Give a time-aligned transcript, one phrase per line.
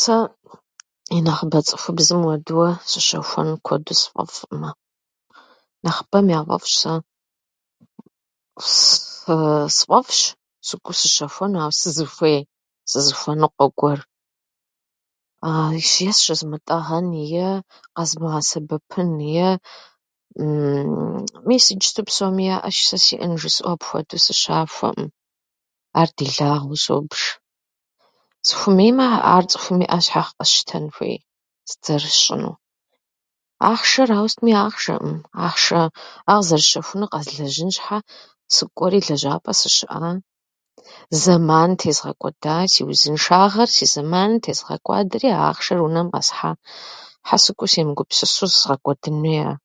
[0.00, 0.16] Сэ
[1.16, 4.70] инэхъыбэ цӏыхубзым уэдурэ сыщэхуэну куэду сфӏэфӏкъымэ.
[5.82, 6.74] Нэхъыбэм яфӏэфӏщ.
[6.82, 6.94] Сэ
[8.64, 10.20] сы- сфӏэфӏщ
[10.66, 12.40] сыкӏуэу сыщэхуэну, ауэ сызыхуей,
[12.90, 14.00] сызыхуэныкъуэ гуэр.
[16.08, 17.48] е зыщызмытӏэгъэну, е
[17.96, 19.48] къэзмыгъэсэбэпыну, е
[21.46, 25.08] мис иджыпсту псоми яӏэщи, сэ сиӏэкъым жысӏэу, апхуэдэу сыщахуэкъым.
[26.00, 27.18] Ар делагъэу собж.
[28.46, 31.18] Сыхуэмеймэ, ар цӏыхум иӏэ щхькӏэ щхьэ къэсщтэн хуей?
[31.68, 32.56] Сыт зэрысщӏынур?
[33.70, 35.16] Ахъшэр ауэ сытми ахшэкъым.
[35.44, 35.54] Ар
[36.26, 37.98] къызэрысщэхуну ахъшэр къэзлэжьын щхьэ
[38.54, 40.10] сыкӏуэри лэжьапӏэ сыщыӏа,
[41.22, 42.54] зэман тезгъэкӏуэда.
[42.72, 46.52] Си узыншагъэр, си зэманыр тезгъэкӏуадэри а ахъшэр унэм къэсхьа.
[47.28, 49.56] Хьэ сыкӏуэу семыгупсысу згъэкӏуэдын хуей ар?